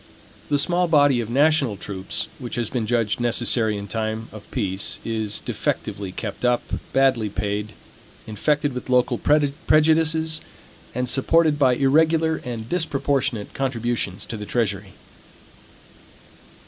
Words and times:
The 0.49 0.57
small 0.57 0.87
body 0.87 1.21
of 1.21 1.29
national 1.29 1.77
troops, 1.77 2.27
which 2.39 2.55
has 2.55 2.71
been 2.71 2.87
judged 2.87 3.19
necessary 3.19 3.77
in 3.77 3.87
time 3.87 4.29
of 4.31 4.49
peace, 4.49 4.97
is 5.05 5.41
defectively 5.41 6.11
kept 6.11 6.43
up, 6.43 6.63
badly 6.91 7.29
paid, 7.29 7.73
infected 8.25 8.73
with 8.73 8.89
local 8.89 9.19
prejudices, 9.19 10.41
and 10.95 11.07
supported 11.07 11.59
by 11.59 11.75
irregular 11.75 12.37
and 12.43 12.67
disproportionate 12.67 13.53
contributions 13.53 14.25
to 14.25 14.37
the 14.37 14.45
treasury. 14.47 14.93